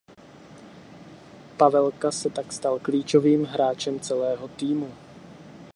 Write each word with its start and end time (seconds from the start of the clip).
Pavelka 1.57 2.11
se 2.11 2.29
tak 2.29 2.53
stal 2.53 2.79
klíčovým 2.79 3.45
hráčem 3.45 3.99
celého 3.99 4.47
týmu. 4.47 4.93